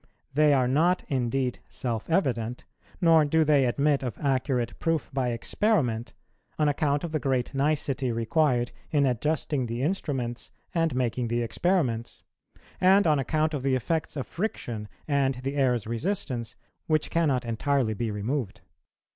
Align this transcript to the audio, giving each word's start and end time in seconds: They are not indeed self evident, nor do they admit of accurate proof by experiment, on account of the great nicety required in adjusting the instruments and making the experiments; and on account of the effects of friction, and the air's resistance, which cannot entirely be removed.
They 0.33 0.51
are 0.51 0.67
not 0.67 1.03
indeed 1.09 1.59
self 1.69 2.09
evident, 2.09 2.65
nor 3.01 3.23
do 3.23 3.43
they 3.43 3.65
admit 3.67 4.01
of 4.01 4.17
accurate 4.17 4.79
proof 4.79 5.11
by 5.13 5.27
experiment, 5.29 6.13
on 6.57 6.67
account 6.67 7.03
of 7.03 7.11
the 7.11 7.19
great 7.19 7.53
nicety 7.53 8.11
required 8.11 8.71
in 8.89 9.05
adjusting 9.05 9.67
the 9.67 9.83
instruments 9.83 10.49
and 10.73 10.95
making 10.95 11.27
the 11.27 11.43
experiments; 11.43 12.23
and 12.79 13.05
on 13.05 13.19
account 13.19 13.53
of 13.53 13.61
the 13.61 13.75
effects 13.75 14.15
of 14.15 14.25
friction, 14.25 14.87
and 15.07 15.35
the 15.43 15.55
air's 15.55 15.85
resistance, 15.85 16.55
which 16.87 17.11
cannot 17.11 17.45
entirely 17.45 17.93
be 17.93 18.09
removed. 18.09 18.61